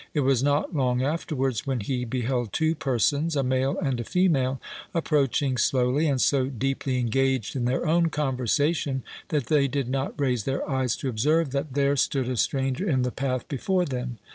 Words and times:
It 0.15 0.21
was 0.21 0.41
not 0.41 0.75
long 0.75 1.03
afterwards 1.03 1.67
when 1.67 1.79
he 1.81 2.05
beheld 2.05 2.53
two 2.53 2.73
persons, 2.73 3.35
a 3.35 3.43
male 3.43 3.77
and 3.77 3.99
a 3.99 4.03
female, 4.03 4.59
approaching 4.95 5.57
slowly, 5.57 6.07
and 6.07 6.19
so 6.19 6.47
deeply 6.47 6.97
engaged 6.97 7.55
in 7.55 7.65
their 7.65 7.85
own 7.85 8.09
conversation 8.09 9.03
that 9.27 9.45
they 9.45 9.67
did 9.67 9.87
not 9.87 10.19
raise 10.19 10.45
their 10.45 10.67
eyes 10.67 10.95
to 10.95 11.07
observe 11.09 11.51
that 11.51 11.73
there 11.75 11.95
stood 11.95 12.29
a 12.29 12.35
stranger 12.37 12.89
in 12.89 13.03
the 13.03 13.11
path 13.11 13.47
before 13.47 13.85
them. 13.85 14.17